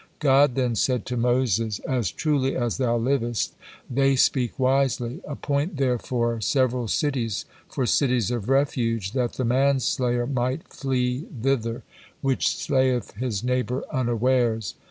[0.17, 3.53] God then said to Moses: "As truly as thou livest,
[3.87, 5.21] they speak wisely.
[5.27, 11.83] Appoint therefore several cities for cities of refuge, 'that the manslayer might flee thither,
[12.21, 14.73] which slayeth his neighbor unawares.'"